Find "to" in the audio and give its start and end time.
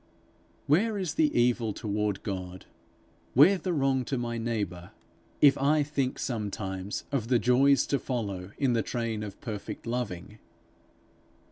4.05-4.17, 7.85-7.99